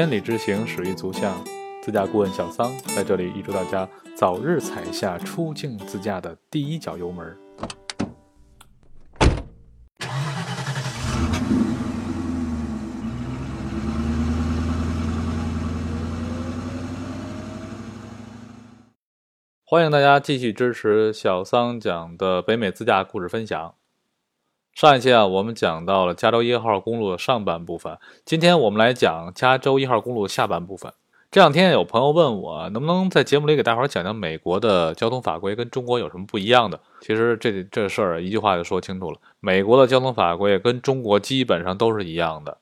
[0.00, 1.36] 千里之行，始于足下。
[1.82, 7.36] 自驾顾问小桑在这里预祝大家早日踩下出境自驾的第一脚油门。
[19.66, 23.74] 欢迎大家继续支持小桑讲的北美自驾故事分享。
[24.80, 30.90] 上一期啊，我们讲到了加州一号公路的上半部分，今天我们来讲加州一号公路的下半部分。
[31.30, 36.80] 这两天有朋友问我，能不能在节目里给大伙儿讲讲美国的交通法规跟中国有什么不一样的？
[37.02, 42.56] 其实这这事儿一句话就说清楚了，美国的交通法规跟中国基本上都是一样的，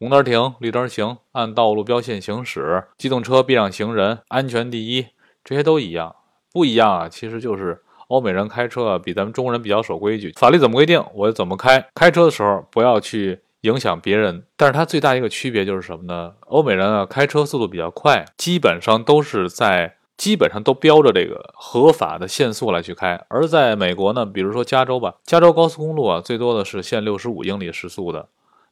[0.00, 5.06] 红灯停，绿灯行，按道路标线行驶，机动车避让行人，安全第一，
[5.44, 6.16] 这些都一样。
[6.52, 11.86] 不一样啊，其实就是欧美人开车啊，比咱们中国人比较守规矩，法律怎么规定我就怎么开。
[11.94, 14.44] 开车的时候不要去影响别人。
[14.56, 16.32] 但是它最大一个区别就是什么呢？
[16.46, 23.24] 欧美人啊开车速度比较快，基本上都是在基本上都标着这个合法的限速来去开。
[23.28, 28.28] 而在美国呢，比如说加州吧，加州高速公路啊最多的是限六十五英里时速的，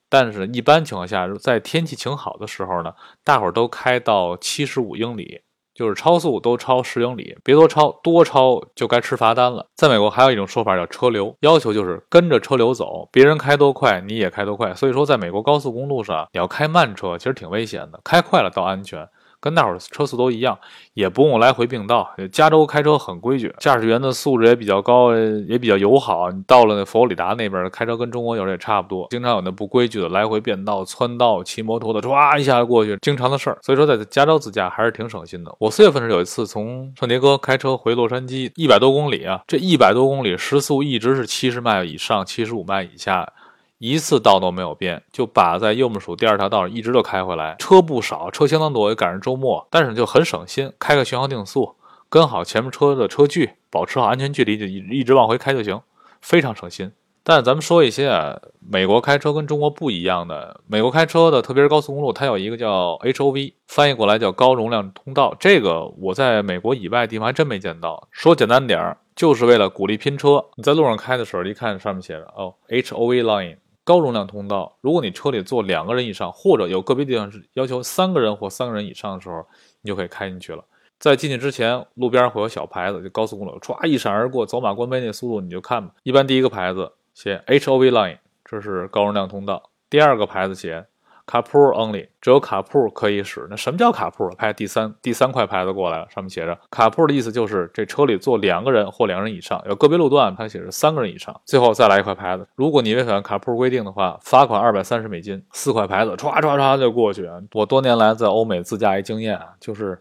[0.08, 5.42] 但是一般情况下，在天气晴好的时候呢，大伙儿都开到七十五英里。
[5.78, 9.64] 就是超速都超十英里，别多超，多超就该吃罚单了。
[9.76, 14.74] 在美国还有一种说法叫车流，要求就是跟着车流走，别人开多快你也开多快。
[14.74, 19.08] 所以说，在美国高速公路上，你要开慢车其实挺危险的，开快了倒安全。
[19.40, 20.58] 跟那会儿车速都一样，
[20.94, 22.08] 也不用来回并道。
[22.32, 26.30] 加州开车很规矩，驾驶员的素质也比较高，也比较友好。
[26.30, 33.58] 你到了那佛罗里达那边，开车跟中国有时候也差不多，经常有那不规矩的来回变道、窜道、骑摩托的，唰一下就过去，经常的事儿。
[33.62, 35.54] 所以说，在加州自驾还是挺省心的。
[35.58, 43.32] 我四月份是有一次从圣迭戈开车回洛杉矶，一百多公里啊，这一百多公里时速一直是七十迈以上，七十五迈以下。
[43.78, 51.76] 一次道都没有变，就把在右面数第二条道上一直都开回来，车不少，车相当多，也赶上周末，但是就很省心，开个巡航定速，
[52.08, 55.80] 跟好前面车的车距，保持好安全距离，就一一直往回开就行，
[56.20, 56.90] 非常省心。
[57.22, 68.08] 但咱们说一些啊，美国开车跟中国不一样的，美国开车的，特别是高速公路，它有一个叫 HOV，翻译过来叫高容量通道，这个我在美国以外的地方还真没见到。
[68.10, 70.46] 说简单点儿，就是为了鼓励拼车。
[70.56, 73.58] 你在路上开的时候，一看上面写着哦，HOV line。
[73.88, 79.46] 高容量通道，如果你车里坐两个人以上，或者有个别地方是要求三个人或三个人以上的时候，
[79.80, 80.62] 你就可以开进去了。
[80.98, 85.94] 在进去之前，路边会有小牌子，就高速公路唰一闪而过，走马观碑那速度你就看吧。
[86.02, 89.70] 一般第一个牌子写 HOV line，这是高容量通道。
[89.88, 90.84] 第二个牌子写。
[91.28, 93.46] 卡铺 only，只有卡铺可以使。
[93.50, 94.26] 那什么叫卡铺？
[94.30, 101.38] 拍第三第三块牌子过来了，上面写着卡铺的意思就是这车里坐两个人或两人以上，有个别路段它写着三个人以上。
[101.44, 105.44] 最后再来一块牌子，如果你违反卡铺规定的话，罚款二百三十美金。
[105.52, 107.28] 四块牌子唰唰唰就过去。
[107.52, 110.00] 我多年来在欧美自驾一经验啊，就是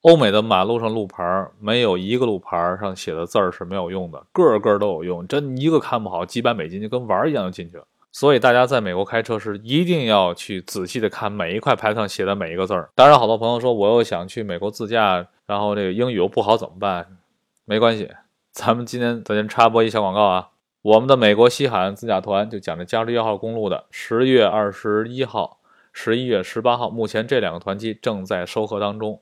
[0.00, 7.84] 欧美的马路上路牌没有一个路牌上写的字儿是没有用的，个个都有用，真一个看不好几百美金就跟玩一样就进去了。
[8.14, 12.88] 所以大家在美国开车时一定要去仔细的看每一块牌子上写的每一个字儿。
[12.94, 17.18] 当然，好多朋友说我又想去美国自驾，然后这个英语又不好怎么办？
[17.64, 18.08] 没关系，
[18.52, 20.50] 咱们今天咱先插播一小广告啊。
[20.82, 25.58] 我们的美国西海岸自驾团就讲这加州一号公路的，十月二十一号、
[25.92, 29.20] 十一月十八号，目前这两个团期正在收合当中。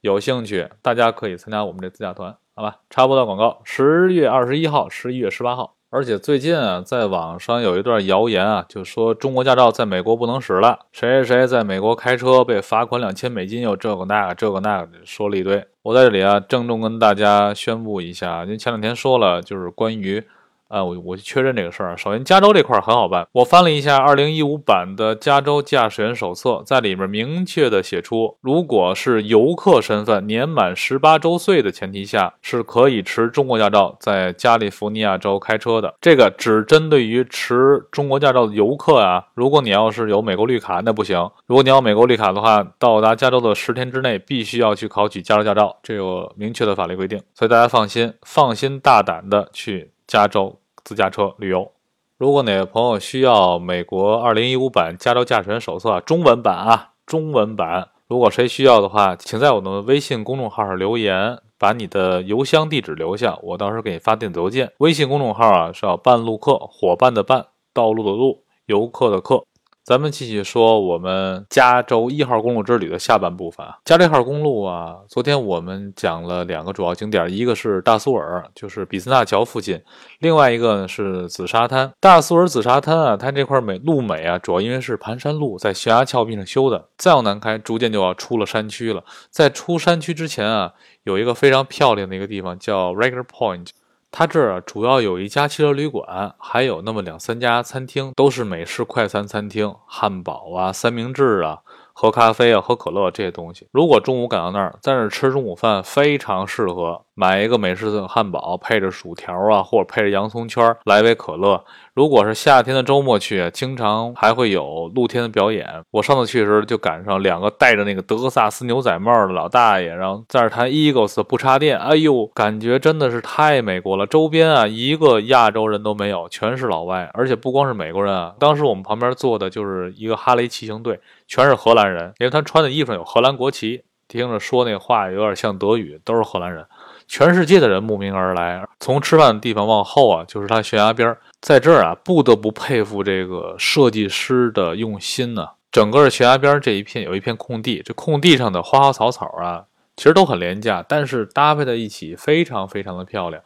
[0.00, 2.82] 有兴趣大家可以参加我们这自驾团，好吧？
[2.88, 5.74] 插播到广告，十月二十一号、十一月十八号。
[5.90, 15.66] 而且最近啊，在网上有一段谣言啊，就说中国驾照在美国不能使了，谁谁谁在美国开车被罚款两千美金，又这个那个这个那个的说了一堆。
[15.82, 20.22] 我在这里啊，郑重跟大家宣布一下，因为前两天说了，就是关于。
[20.68, 21.96] 啊，我我确认这个事儿。
[21.96, 23.26] 首先，加州这块很好办。
[23.32, 35.94] 我翻了一下2015版的加州驾驶员手册，在里面明确的写出，如果是游客身份，年满18周岁的前提下，是可以持中国驾照在加利福尼亚州开车的。
[36.00, 39.28] 这个只针对于持中国驾照的游客啊。
[39.34, 41.18] 如果你要是有美国绿卡，那不行。
[41.46, 47.18] 如果你要美国绿卡的话，到达加州的十天之内，必须要去考取加州驾照，这有明确的法律规定。
[47.32, 49.92] 所以大家放心，放心大胆的去。
[50.08, 51.70] 加州自驾车旅游，
[52.16, 64.72] 如果哪个朋友需要美国二零一五版加州驾驶员手册中文版啊，中文版，如果谁需要的话，请在我的微信公众号上留言，把你的邮箱地址留下，我到时候给你发电子邮件。
[64.78, 69.44] 微信公众号啊是叫半路客，伙伴的伴，道路的路，游客的客。
[69.88, 73.66] 咱们继续说我们加州一号公路之旅的下半部分。
[73.86, 79.78] 加州一号公路啊，昨天我们讲了两个主要景点，一个是大苏尔，就是比斯纳桥附近；
[80.18, 81.90] 另外一个呢是紫沙滩。
[81.98, 86.88] 大苏尔紫沙滩啊，它这块美路美啊，主要因为是盘山路，在悬崖峭壁上修的。
[86.98, 89.02] 再往南开，逐渐就要出了山区了。
[89.30, 90.74] 在出山区之前啊，
[91.04, 93.68] 有一个非常漂亮的一个地方叫 Regular Point。
[94.10, 101.60] 它这儿，主要有一家汽车旅馆，还有那么两三家餐厅，都是美式快餐餐厅，汉堡啊、三明治啊。
[102.00, 103.66] 喝咖啡啊，喝可乐这些东西。
[103.72, 111.64] 如果中午赶到那儿，在那儿吃中午饭，非常适合买一个美式的汉堡，配着薯条啊，或者配着洋葱圈，来杯可乐。
[111.94, 115.66] 如果是夏天的周末去，经常还会有露天的表演。
[115.90, 121.76] 我上次去的时候就赶上两个戴着那个德克萨斯牛仔帽的老大爷，然后在那弹 Eagles 不插电。
[121.76, 124.06] 哎呦，感觉真的是太美国了。
[124.06, 128.32] 周边啊，一个亚洲人都没有，全是老外，而且不光是美国人啊。
[128.38, 131.00] 当时我们旁边坐的就是一个哈雷骑行队。
[131.28, 136.66] 全是荷兰人，因为他穿的衣服上有荷兰国旗，听着说那话有点像德语，都是荷兰人。
[137.06, 145.46] 全世界的人慕名而来，从吃饭的地方往后啊，就是他悬崖边儿，在这儿啊，不得不佩服这个设计师的用心呢。
[145.70, 149.66] 整个悬崖边这一片有一片空地，这空地上的花花草草啊，
[149.96, 153.42] 其实都很廉价，但是搭配在一起非常非常的漂亮，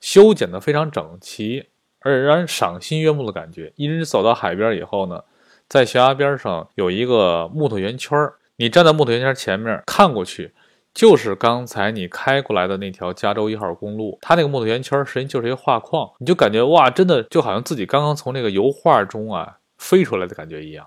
[0.00, 1.66] 修剪的非常整齐，
[2.00, 3.72] 而且让人赏心悦目的感觉。
[3.74, 5.22] 一直走到海边以后呢。
[5.68, 10.52] 在悬崖边上有一个木头圆圈儿，你站在木头圆圈前面看过去，
[10.94, 14.16] 就是刚才你开过来的那条加州一号公路。
[14.22, 20.86] 它那个木头圆圈实际就是一个画框，你就感觉哇，真的就好像自己刚刚从那个油画中啊飞出来的感觉一样。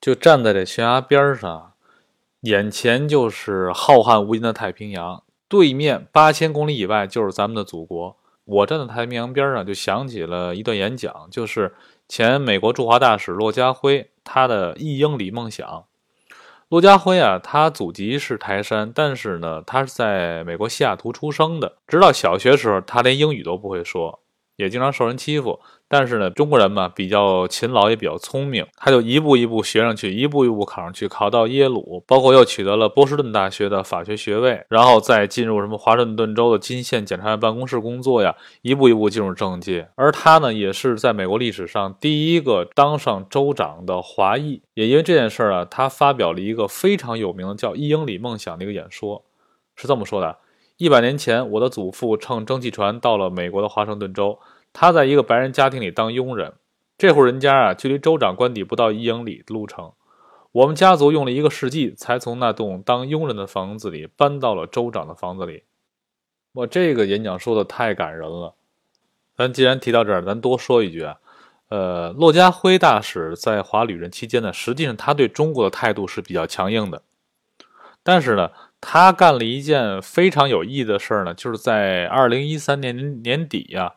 [0.00, 1.72] 就站在这悬崖边上，
[2.42, 8.16] 眼前就是浩瀚无垠的太平洋，对面八千公里以外就是咱们的祖国。
[8.50, 11.72] 我站在太平洋边上，就想起了一段演讲，就是
[12.08, 15.84] 前美国驻华大使骆家辉他的一英里梦想。
[16.68, 21.76] 骆家辉啊，他祖籍是台山，但是呢，他是在美国西雅图出生的。
[21.86, 24.20] 直到小学时候，他连英语都不会说。
[24.60, 25.58] 也经常受人欺负，
[25.88, 39.88] 但是呢，中国人嘛比较勤劳，也比较聪明，他就一步一步学上去，一步一步考上去，考到耶鲁，包括又取得了波士顿大学的法学学位，然后再进入什么华盛顿州的金县检察院办公室工作呀，一步一步进入政界。
[39.94, 44.62] 而他呢，也是在美国历史上第一个当上州长的华裔。
[44.74, 49.24] 也因为这件事儿啊，他发表了一个非常有名的叫“一英里梦想”的一个演说，
[49.74, 50.36] 是这么说的。
[50.80, 54.38] 一百年前，我的祖父乘蒸汽船到了美国的华盛顿州。
[54.72, 56.54] 他在一个白人家庭里当佣人。
[56.96, 59.92] 这户人家啊，距离州长官邸不到一英里路程。
[60.52, 65.64] 我们家族用了一个世纪，才从那栋当佣人的房子里搬到了州长的房子里。
[66.54, 68.54] 我这个演讲说的太感人了。
[69.36, 71.18] 咱既然提到这儿，咱多说一句啊。
[71.68, 77.02] 呃，骆家辉大使在华旅任期间呢，实际上他对中国的态度是比较强硬的。
[78.02, 78.50] 但是呢。
[78.80, 83.92] 他干了一件非常有意义的事儿呢，就是在二零一三年年底呀，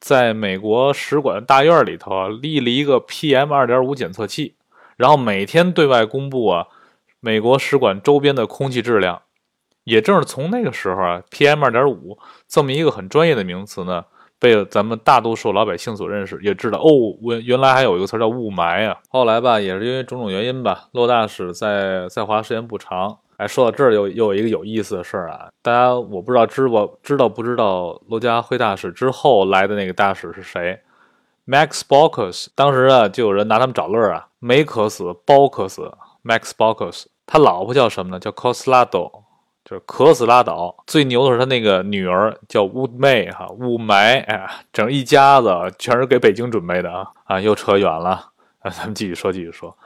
[0.00, 4.56] 在美国使馆大院里头啊立了一个 PM 二点五检测器，
[4.96, 6.66] 然后每天对外公布啊，
[7.20, 9.22] 美国使馆周边的空气质量。
[9.84, 14.04] 也正是从那个时候啊，PM 二点五这么一个很专业的名词呢，
[14.38, 16.88] 被咱们大多数老百姓所认识，也知道哦，
[17.22, 18.98] 原原来还有一个词叫雾霾啊。
[19.08, 23.18] 后来吧，也是因为种种原因吧，骆大使在在华时间不长。
[23.38, 25.48] 哎，说到这儿又又有一个有意思的事儿啊！
[25.62, 30.78] 大家我不知道知不知道不知道罗家辉大使之后来的那个大使是谁
[31.46, 32.46] ？Max Baucus。
[32.54, 35.92] 当时啊，就有人拿他们找乐啊，没渴死，包渴死。
[36.22, 38.20] Max Baucus，他老婆叫什么呢？
[38.20, 39.10] 叫 Coslado，
[39.64, 40.76] 就是渴死拉倒。
[40.86, 47.08] 最牛的是他那个女儿叫雾霾哈，雾霾，哎，整一家子全是给北京准备的啊！
[47.24, 48.10] 啊，又扯远了
[48.60, 49.76] 啊，咱们继续说，继续说。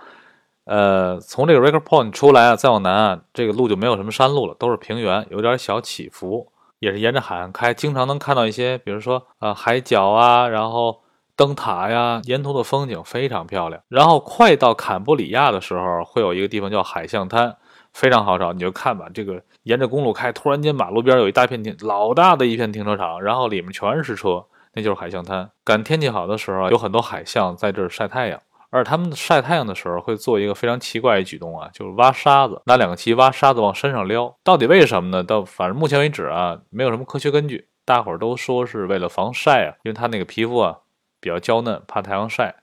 [0.67, 6.49] 呃，从这个 Record Point 出来啊，再往南啊，这个路就没有什么山路了，都是平原，有点小起伏，
[6.81, 11.03] 也是沿着海岸开，经常能看到一些，比如说啊海角啊，然后
[11.37, 13.81] 灯塔呀，沿途的风景非常漂亮。
[13.89, 17.57] 然后快到坎布里亚的时候，会有一个地方叫海象滩，
[17.95, 24.45] 非常好找，你就看吧，这个沿着公路开，突然间马路边有一大片停，老大的一片停车场，然后里面全是车，
[24.75, 25.49] 那就是海象滩。
[25.63, 28.41] 赶天气好的时候，有很多海象在这儿晒太阳。
[28.71, 34.37] 而他们晒太阳的时候会做一个非常奇怪的举动啊，就是挖沙子，拿两个旗挖沙子往身上撩。
[34.43, 35.23] 到底为什么呢？
[35.23, 37.69] 到反正目前为止啊，没有什么科学根据。
[37.85, 40.79] 大伙儿都说是为了防晒啊，因为他那个皮肤啊
[41.21, 42.57] 比较娇嫩，怕太阳晒，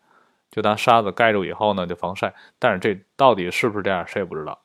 [0.51, 2.33] 就拿沙子盖住以后呢就防晒。
[2.59, 4.59] 但是这到底是不是这样，谁也不知道。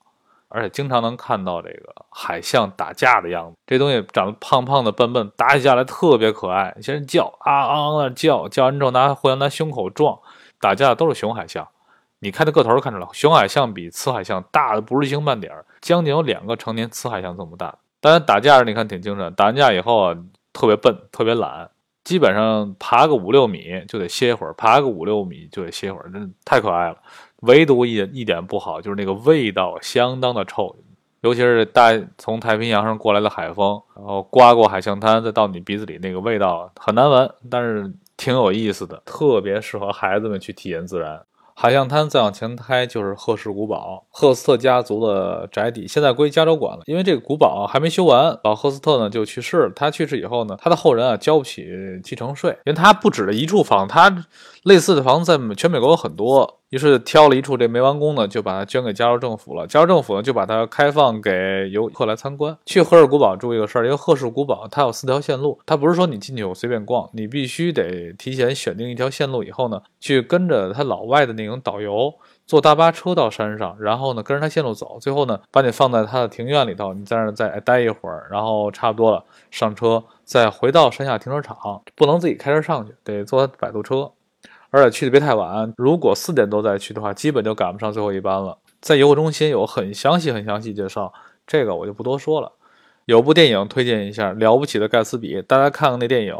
[0.51, 6.75] 而且经常能看到这个海象打架的样子，这东西长得胖胖的、笨笨，打起架来特别可爱。
[6.81, 10.19] 些人叫啊啊啊叫，叫完之后拿互相拿胸口撞。
[10.61, 11.67] 打架都是雄海象，
[12.21, 17.77] 你看这个头看出来，雄海象比雌海象大的不是一星半点儿，将近有两个成年雌海象这么大。
[18.01, 20.17] 当然打架你看挺精神，打完架以后啊，
[20.53, 21.69] 特别笨，特别懒，
[22.05, 26.97] 基本上爬个五六米就得歇一会儿，爬个五六米就得歇一会儿，真太可爱了。
[27.43, 30.75] 唯独一一点不好就是那个味道相当的臭，
[31.21, 41.23] 尤其是大从太平洋上过来的海风，然后刮过海象滩，再到你鼻子里，那个味道很难闻，但是挺有意思的，特别适合孩子们去体验自然。
[41.55, 46.85] 海象滩再往前开就是赫氏古堡，赫斯特家族的宅邸，现在归加州管了。
[46.87, 49.73] 因为这个古堡还没修完，老赫斯特呢就去世了。
[49.75, 51.67] 他去世以后呢，他的后人啊交不起
[52.05, 54.25] 继承税，因为他不止了一处房，他
[54.63, 56.58] 类似的房子在全美国有很多。
[56.71, 59.67] 于是挑了一处这没完工呢，就把它捐给加州政府了。
[59.67, 62.57] 加州政府呢就把它开放给游客来参观。
[62.67, 72.13] 去赫氏古堡注意个事儿，因为赫氏古堡它有四条线路，它不是说你进去我随便逛，你必须得提前选定一条线路以后呢，去跟着他老外的那种导游
[72.45, 81.57] 坐大巴车到山上，然后呢跟着他线路走，最后呢把你放在他的庭院里头，你在那再待一会儿，然后差不多了上车，再回到山下停车场，
[81.95, 84.13] 不能自己开车上去，得坐摆渡车。
[84.71, 88.59] 而且去的别太晚，如果四点多再去的话，基本就赶不上最后一班了。
[88.81, 91.13] 在游客中心有很详细、很详细介绍，
[91.47, 92.53] 这个我就不多说了。
[93.07, 96.35] 有部电影推荐一下，《了不起的盖茨比》，大家看看那电影，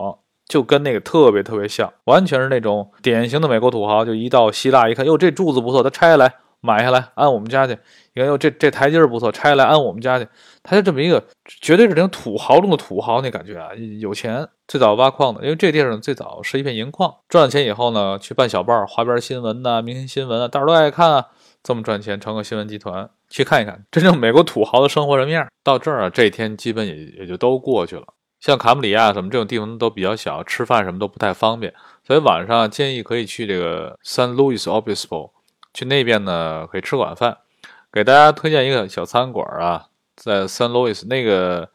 [0.47, 4.05] 就跟那个特别特别像，完全是那种典型的美国土豪。
[4.05, 7.79] 就一到希腊一看，哟，这柱子不错，他拆下来买下来安我们家去。
[8.15, 10.27] 你看，哟，这这台阶儿不错，拆下来安我们家去。
[10.63, 11.23] 他就这么一个，
[11.61, 14.49] 绝对是那种土豪中的土豪那感觉啊，有钱。
[14.67, 21.27] 最早挖矿的，因为这地方最早是一片银矿，赚了钱以后呢，去办小报、花边新闻呐、明星新闻啊，大伙都爱看啊。
[21.61, 25.47] 这么赚钱，成个新闻集团，去看一看真正美国土豪的生活什么样。
[25.65, 28.05] 到这儿啊，这一天基本也也就都过去了。
[28.41, 31.75] 像卡姆里亚什么这种地方都比较小，吃饭什么都不太方便，
[32.07, 35.31] 所以晚上建议可以去这个 San Luis Obispo，
[35.79, 37.39] 去那边呢可以吃晚饭。
[37.93, 39.87] 给大家推荐一个小餐馆啊。
[40.17, 41.71] 在 San Luis 那个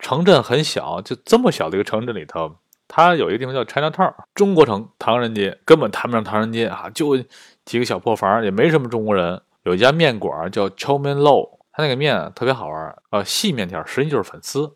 [0.00, 2.56] 城镇很小，就这么小的一个城镇里头，
[2.88, 7.16] 它有一个地方叫 China Town，中国城唐人街，根本谈不上唐人街啊，就
[7.64, 9.40] 几个小破房，也没什么中国人。
[9.62, 14.72] 有一家面馆叫 Chowman Low，它那个面特别好玩，呃，细面条实际就是粉丝，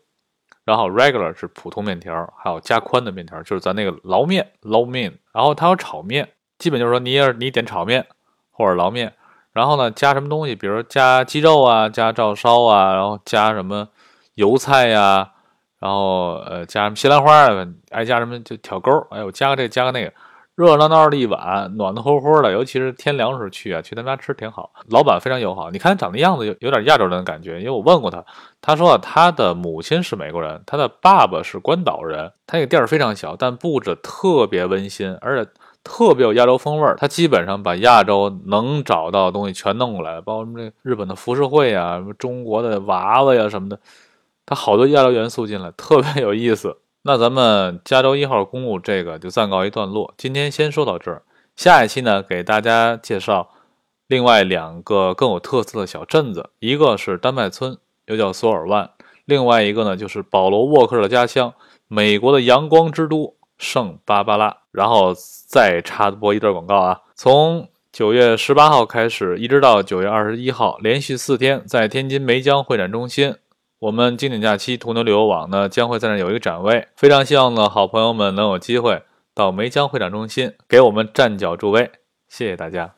[0.63, 8.07] 然后 regular 是普通面条，还有加宽的面条，就是咱那个捞面 low 面，然后它有炒面，基本就是说你也是你点炒面
[8.55, 9.13] 或者捞面。
[9.53, 10.53] 然后呢，加什么东西？
[10.53, 13.87] 比如加鸡肉啊，加照烧啊，然后加什么
[14.33, 15.31] 油菜呀，
[15.79, 18.91] 然后呃加什么西兰花啊，爱加什么就挑钩。
[19.11, 20.11] 哎我，加个这加个那个，
[20.55, 22.51] 热热闹闹的一碗，暖暖和和的。
[22.51, 24.73] 尤其是天凉时候去啊，去他们家吃挺好。
[24.89, 27.59] 老板非常友好，你看他长的样子有有点亚洲人的感觉。
[27.59, 28.21] 因为我问过他，
[28.59, 32.29] 他说他的母亲是美国人，他的爸爸是关岛人。
[32.45, 35.49] 他那个店儿非常小，但布置特别温馨，而且。
[35.85, 43.79] 特别有亚洲风味儿，它基本上把亚洲能找到的东西全弄过来了，包括什么日本的浮世绘啊，什么中国的娃娃呀什么的，
[44.45, 46.79] 它好多亚洲元素进来，特别有意思。
[47.07, 51.21] 那咱们加州一号公路这个就暂告一段落，今天先说到这儿。
[51.55, 53.49] 下一期呢，给大家介绍
[54.07, 57.77] 另外两个更有特色的小镇子，一个是丹麦村，
[58.07, 58.87] 又叫索尔万；
[59.25, 61.53] 另外一个呢，就是保罗沃克的家乡，
[61.87, 64.57] 美国的阳光之都圣巴巴拉。
[64.71, 65.13] 然后
[65.47, 67.01] 再插播一段广告啊！
[67.15, 73.35] 从九月十八号开始，一直到九月二十一号，连续四天，在天津梅江会展中心，
[73.79, 79.01] 我们经典假期途牛旅游网呢将会在那有一个展位，非常希望呢好朋友们能有机会
[79.33, 81.89] 到梅江会展中心给我们站脚助威，
[82.27, 82.95] 谢谢大家。